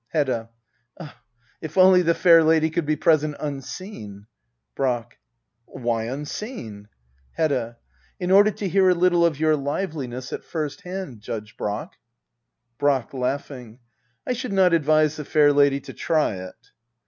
Hedda. 0.13 0.49
Ah, 0.99 1.21
if 1.61 1.77
only 1.77 2.01
the 2.01 2.15
fair 2.15 2.43
lady 2.43 2.71
could 2.71 2.87
be 2.87 2.95
present 2.95 3.35
un 3.39 3.61
seen! 3.61 4.25
Brack. 4.73 5.19
Why 5.65 6.05
unseen} 6.05 6.87
Hedda. 7.37 7.77
In 8.19 8.31
order 8.31 8.49
to 8.49 8.67
hear 8.67 8.89
a 8.89 8.95
little 8.95 9.23
of 9.23 9.39
your 9.39 9.55
liveliness 9.55 10.33
at 10.33 10.43
first 10.43 10.81
hand. 10.81 11.19
Judge 11.19 11.55
Brack. 11.55 11.99
Brack. 12.79 13.11
[Ijaughing,] 13.11 13.77
I 14.25 14.33
should 14.33 14.53
not 14.53 14.73
advise 14.73 15.17
the 15.17 15.23
fair 15.23 15.53
lady 15.53 15.79
to 15.81 15.93
try 15.93 16.33
it. 16.47 16.71